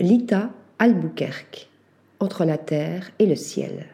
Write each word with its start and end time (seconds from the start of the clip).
Lita 0.00 0.48
Albuquerque, 0.78 1.68
entre 2.20 2.46
la 2.46 2.56
terre 2.56 3.10
et 3.18 3.26
le 3.26 3.36
ciel. 3.36 3.84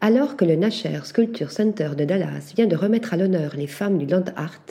Alors 0.00 0.36
que 0.36 0.46
le 0.46 0.56
Nasher 0.56 1.00
Sculpture 1.04 1.52
Center 1.52 1.90
de 1.98 2.06
Dallas 2.06 2.54
vient 2.56 2.64
de 2.64 2.76
remettre 2.76 3.12
à 3.12 3.18
l'honneur 3.18 3.56
les 3.56 3.66
femmes 3.66 3.98
du 3.98 4.06
land 4.06 4.24
art, 4.36 4.62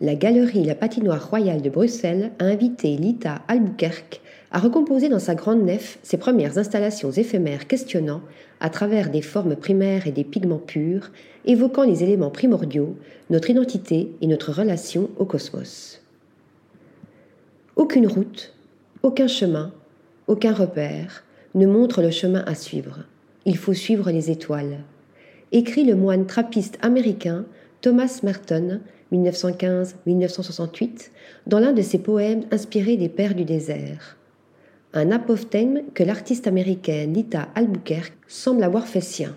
la 0.00 0.14
galerie 0.14 0.62
La 0.62 0.76
Patinoire 0.76 1.28
Royale 1.28 1.60
de 1.60 1.70
Bruxelles 1.70 2.30
a 2.38 2.44
invité 2.44 2.96
Lita 2.96 3.42
Albuquerque 3.48 4.20
à 4.52 4.60
recomposer 4.60 5.08
dans 5.08 5.18
sa 5.18 5.34
grande 5.34 5.64
nef 5.64 5.98
ses 6.04 6.18
premières 6.18 6.56
installations 6.56 7.10
éphémères 7.10 7.66
questionnant, 7.66 8.20
à 8.60 8.70
travers 8.70 9.10
des 9.10 9.22
formes 9.22 9.56
primaires 9.56 10.06
et 10.06 10.12
des 10.12 10.22
pigments 10.22 10.58
purs, 10.58 11.10
évoquant 11.46 11.82
les 11.82 12.04
éléments 12.04 12.30
primordiaux, 12.30 12.96
notre 13.28 13.50
identité 13.50 14.12
et 14.20 14.28
notre 14.28 14.52
relation 14.52 15.10
au 15.18 15.24
cosmos. 15.24 16.00
Aucune 17.74 18.06
route, 18.06 18.53
aucun 19.04 19.28
chemin, 19.28 19.72
aucun 20.26 20.52
repère 20.52 21.22
ne 21.54 21.66
montre 21.66 22.02
le 22.02 22.10
chemin 22.10 22.42
à 22.46 22.56
suivre. 22.56 23.04
Il 23.44 23.56
faut 23.56 23.74
suivre 23.74 24.10
les 24.10 24.32
étoiles. 24.32 24.78
Écrit 25.52 25.84
le 25.84 25.94
moine 25.94 26.26
trappiste 26.26 26.78
américain 26.82 27.44
Thomas 27.82 28.18
Merton, 28.24 28.80
1915-1968, 29.12 31.10
dans 31.46 31.60
l'un 31.60 31.72
de 31.72 31.82
ses 31.82 31.98
poèmes 31.98 32.44
inspirés 32.50 32.96
des 32.96 33.08
Pères 33.08 33.36
du 33.36 33.44
désert 33.44 34.16
un 34.96 35.10
apophthegme 35.10 35.82
que 35.92 36.04
l'artiste 36.04 36.46
américaine 36.46 37.14
Lita 37.14 37.48
Albuquerque 37.56 38.16
semble 38.28 38.62
avoir 38.62 38.86
fait 38.86 39.00
sien. 39.00 39.36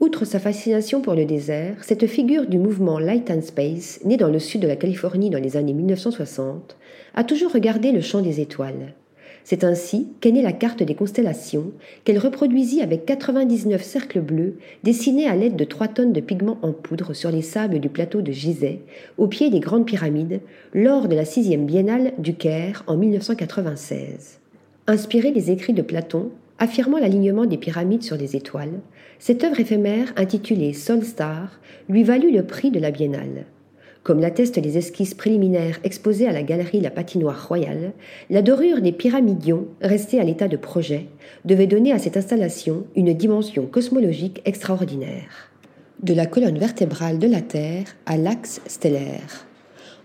Outre 0.00 0.24
sa 0.24 0.40
fascination 0.40 1.00
pour 1.00 1.14
le 1.14 1.26
désert, 1.26 1.76
cette 1.82 2.06
figure 2.06 2.46
du 2.46 2.58
mouvement 2.58 2.98
Light 2.98 3.30
and 3.30 3.42
Space, 3.42 4.00
née 4.04 4.16
dans 4.16 4.30
le 4.30 4.40
sud 4.40 4.62
de 4.62 4.66
la 4.66 4.74
Californie 4.74 5.30
dans 5.30 5.38
les 5.38 5.56
années 5.56 5.74
1960, 5.74 6.76
a 7.14 7.22
toujours 7.22 7.52
regardé 7.52 7.92
le 7.92 8.00
champ 8.00 8.20
des 8.20 8.40
étoiles. 8.40 8.94
C'est 9.44 9.64
ainsi 9.64 10.08
qu'est 10.20 10.32
née 10.32 10.42
la 10.42 10.52
carte 10.52 10.82
des 10.82 10.94
constellations, 10.94 11.72
qu'elle 12.04 12.18
reproduisit 12.18 12.82
avec 12.82 13.06
99 13.06 13.82
cercles 13.82 14.20
bleus 14.20 14.58
dessinés 14.84 15.26
à 15.26 15.36
l'aide 15.36 15.56
de 15.56 15.64
3 15.64 15.88
tonnes 15.88 16.12
de 16.12 16.20
pigments 16.20 16.58
en 16.62 16.72
poudre 16.72 17.14
sur 17.14 17.30
les 17.30 17.42
sables 17.42 17.80
du 17.80 17.88
plateau 17.88 18.22
de 18.22 18.32
Gizeh, 18.32 18.80
au 19.18 19.26
pied 19.26 19.50
des 19.50 19.60
Grandes 19.60 19.86
Pyramides, 19.86 20.40
lors 20.74 21.08
de 21.08 21.14
la 21.14 21.24
sixième 21.24 21.66
biennale 21.66 22.12
du 22.18 22.34
Caire 22.34 22.84
en 22.86 22.96
1996. 22.96 24.40
Inspirée 24.86 25.32
des 25.32 25.50
écrits 25.50 25.72
de 25.72 25.82
Platon, 25.82 26.30
affirmant 26.58 26.98
l'alignement 26.98 27.46
des 27.46 27.56
pyramides 27.56 28.02
sur 28.02 28.16
les 28.16 28.36
étoiles, 28.36 28.80
cette 29.18 29.44
œuvre 29.44 29.60
éphémère 29.60 30.12
intitulée 30.16 30.72
Sol 30.72 31.02
Star 31.04 31.60
lui 31.88 32.04
valut 32.04 32.32
le 32.32 32.44
prix 32.44 32.70
de 32.70 32.78
la 32.78 32.90
Biennale. 32.90 33.46
Comme 34.02 34.20
l'attestent 34.20 34.56
les 34.56 34.78
esquisses 34.78 35.12
préliminaires 35.12 35.78
exposées 35.84 36.26
à 36.26 36.32
la 36.32 36.42
galerie 36.42 36.80
La 36.80 36.90
Patinoire 36.90 37.46
Royale, 37.46 37.92
la 38.30 38.40
dorure 38.40 38.80
des 38.80 38.92
pyramidions, 38.92 39.66
restée 39.82 40.18
à 40.18 40.24
l'état 40.24 40.48
de 40.48 40.56
projet, 40.56 41.06
devait 41.44 41.66
donner 41.66 41.92
à 41.92 41.98
cette 41.98 42.16
installation 42.16 42.84
une 42.96 43.12
dimension 43.12 43.66
cosmologique 43.66 44.40
extraordinaire. 44.46 45.50
De 46.02 46.14
la 46.14 46.24
colonne 46.24 46.58
vertébrale 46.58 47.18
de 47.18 47.26
la 47.26 47.42
Terre 47.42 47.84
à 48.06 48.16
l'axe 48.16 48.62
stellaire. 48.66 49.46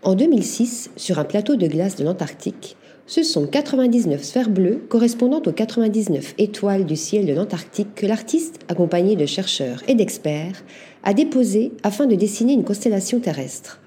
En 0.04 0.16
2006, 0.16 0.92
sur 0.98 1.18
un 1.18 1.24
plateau 1.24 1.56
de 1.56 1.68
glace 1.68 1.96
de 1.96 2.04
l'Antarctique, 2.04 2.76
ce 3.08 3.24
sont 3.24 3.48
99 3.48 4.22
sphères 4.22 4.50
bleues 4.50 4.84
correspondant 4.90 5.42
aux 5.46 5.54
99 5.54 6.34
étoiles 6.38 6.86
du 6.86 6.98
ciel 6.98 7.26
de 7.26 7.34
l'Antarctique 7.34 7.96
que 7.96 8.08
l'artiste, 8.08 8.60
accompagné 8.68 9.16
de 9.16 9.26
chercheurs 9.26 9.84
et 9.88 9.96
d'experts, 9.96 10.64
a 11.04 11.14
déposées 11.14 11.72
afin 11.84 12.08
de 12.08 12.16
dessiner 12.16 12.54
une 12.54 12.66
constellation 12.66 13.20
terrestre. 13.22 13.80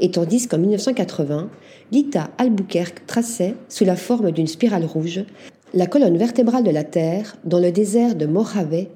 Et 0.00 0.10
tandis 0.10 0.46
qu'en 0.46 0.58
1980, 0.58 1.48
Lita 1.92 2.30
Albuquerque 2.38 3.06
traçait, 3.06 3.54
sous 3.68 3.84
la 3.84 3.96
forme 3.96 4.30
d'une 4.30 4.46
spirale 4.46 4.84
rouge, 4.84 5.24
la 5.74 5.86
colonne 5.86 6.16
vertébrale 6.16 6.64
de 6.64 6.70
la 6.70 6.84
Terre 6.84 7.36
dans 7.44 7.58
le 7.58 7.72
désert 7.72 8.14
de 8.14 8.26
Mojave 8.26 8.86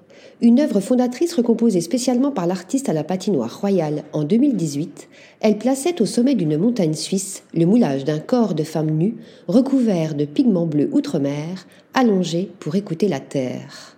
une 0.43 0.61
œuvre 0.61 0.81
fondatrice 0.81 1.35
recomposée 1.35 1.83
spécialement 1.83 2.31
par 2.31 2.47
l'artiste 2.47 2.89
à 2.89 2.95
la 2.95 3.05
patinoire 3.05 3.61
royale 3.61 4.05
en 4.13 4.25
2018, 4.25 5.09
elle 5.41 5.59
plaçait 5.59 6.01
au 6.01 6.07
sommet 6.07 6.35
d'une 6.35 6.57
montagne 6.57 6.95
suisse 6.95 7.43
le 7.53 7.67
moulage 7.67 8.05
d'un 8.05 8.19
corps 8.19 8.55
de 8.55 8.63
femme 8.63 8.91
nue 8.91 9.17
recouvert 9.49 10.15
de 10.15 10.25
pigments 10.25 10.67
bleus 10.67 10.89
outre-mer, 10.93 11.67
allongé 11.93 12.51
pour 12.59 12.75
écouter 12.75 13.09
la 13.09 13.21
terre. 13.21 13.97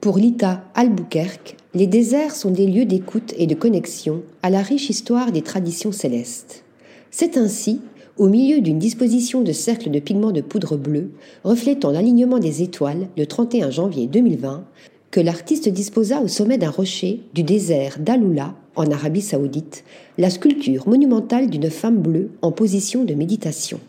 Pour 0.00 0.18
Lita 0.18 0.62
Albuquerque, 0.74 1.56
les 1.74 1.86
déserts 1.86 2.34
sont 2.34 2.50
des 2.50 2.66
lieux 2.66 2.84
d'écoute 2.84 3.34
et 3.38 3.46
de 3.46 3.54
connexion 3.54 4.22
à 4.42 4.50
la 4.50 4.62
riche 4.62 4.90
histoire 4.90 5.32
des 5.32 5.42
traditions 5.42 5.90
célestes. 5.90 6.64
C'est 7.10 7.36
ainsi, 7.36 7.80
au 8.18 8.28
milieu 8.28 8.60
d'une 8.60 8.78
disposition 8.78 9.40
de 9.40 9.52
cercles 9.52 9.90
de 9.90 9.98
pigments 9.98 10.32
de 10.32 10.42
poudre 10.42 10.76
bleue, 10.76 11.10
reflétant 11.44 11.90
l'alignement 11.90 12.38
des 12.38 12.62
étoiles 12.62 13.08
le 13.16 13.26
31 13.26 13.70
janvier 13.70 14.06
2020, 14.06 14.64
que 15.10 15.20
l'artiste 15.20 15.68
disposa 15.70 16.20
au 16.20 16.28
sommet 16.28 16.58
d'un 16.58 16.70
rocher 16.70 17.22
du 17.34 17.42
désert 17.42 17.98
d'Aloula, 17.98 18.54
en 18.76 18.90
Arabie 18.90 19.22
saoudite, 19.22 19.82
la 20.18 20.28
sculpture 20.30 20.86
monumentale 20.86 21.48
d'une 21.48 21.70
femme 21.70 21.98
bleue 21.98 22.30
en 22.42 22.52
position 22.52 23.04
de 23.04 23.14
méditation. 23.14 23.80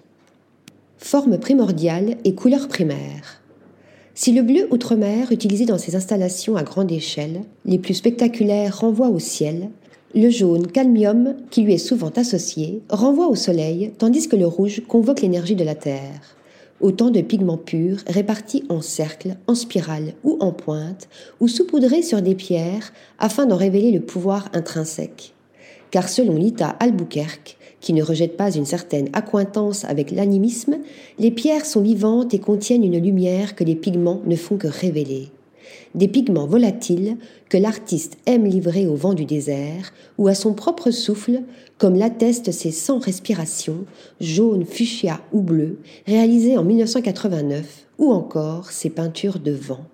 Forme 0.98 1.38
primordiale 1.38 2.16
et 2.24 2.34
couleur 2.34 2.70
primaire. 2.70 3.42
Si 4.20 4.32
le 4.32 4.42
bleu 4.42 4.68
outre-mer 4.72 5.32
utilisé 5.32 5.66
dans 5.66 5.78
ces 5.78 5.96
installations 5.96 6.56
à 6.56 6.64
grande 6.64 6.92
échelle, 6.92 7.42
les 7.66 7.78
plus 7.78 7.94
spectaculaires 7.94 8.80
renvoie 8.80 9.10
au 9.10 9.20
ciel, 9.20 9.70
le 10.16 10.32
jaune 10.32 10.66
calmium, 10.66 11.36
qui 11.52 11.62
lui 11.62 11.76
est 11.76 11.78
souvent 11.78 12.10
associé, 12.16 12.82
renvoie 12.90 13.28
au 13.28 13.36
soleil, 13.36 13.94
tandis 14.00 14.28
que 14.28 14.36
le 14.36 14.48
rouge 14.48 14.82
convoque 14.88 15.22
l'énergie 15.22 15.56
de 15.56 15.64
la 15.64 15.76
Terre 15.76 16.36
autant 16.80 17.12
de 17.12 17.22
pigments 17.22 17.58
purs 17.58 18.00
répartis 18.08 18.64
en 18.70 18.82
cercles, 18.82 19.36
en 19.46 19.54
spirales 19.54 20.14
ou 20.24 20.38
en 20.40 20.52
pointes, 20.52 21.10
ou 21.40 21.48
saupoudrés 21.48 22.02
sur 22.02 22.24
des 22.24 22.36
pierres 22.36 22.94
afin 23.20 23.46
d'en 23.46 23.56
révéler 23.56 23.92
le 23.92 24.02
pouvoir 24.02 24.50
intrinsèque. 24.54 25.34
Car 25.92 26.10
selon 26.10 26.36
Lita 26.38 26.70
Albuquerque, 26.80 27.58
qui 27.80 27.94
ne 27.94 28.04
rejette 28.04 28.38
pas 28.38 28.52
une 28.52 28.66
certaine 28.66 29.10
accointance 29.14 29.86
avec 29.86 30.12
l'animisme, 30.12 30.78
les 31.20 31.32
pierres 31.32 31.66
sont 31.66 31.82
vivantes 31.82 32.34
et 32.34 32.40
contiennent 32.40 32.84
une 32.84 33.02
lumière 33.02 33.56
que 33.56 33.64
les 33.64 33.76
pigments 33.76 34.22
ne 34.26 34.36
font 34.36 34.58
que 34.58 34.68
révéler 34.68 35.30
des 35.96 36.08
pigments 36.08 36.48
volatiles 36.48 37.18
que 37.50 37.58
l'artiste 37.58 38.18
aime 38.26 38.46
livrer 38.46 38.88
au 38.88 38.96
vent 38.96 39.14
du 39.14 39.26
désert 39.26 39.94
ou 40.18 40.28
à 40.28 40.36
son 40.36 40.54
propre 40.54 40.92
souffle, 40.92 41.42
comme 41.78 41.96
l'attestent 41.96 42.52
ses 42.52 42.72
100 42.72 43.00
respirations, 43.00 43.86
jaune, 44.20 44.66
fuchsia 44.66 45.22
ou 45.34 45.42
bleu, 45.42 45.80
réalisées 46.06 46.58
en 46.58 46.64
1989, 46.64 47.88
ou 47.98 48.12
encore 48.12 48.72
ses 48.72 48.90
peintures 48.90 49.40
de 49.40 49.52
vent. 49.52 49.86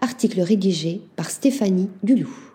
Article 0.00 0.40
rédigé 0.40 1.00
par 1.16 1.30
Stéphanie 1.30 1.88
Dulou. 2.02 2.47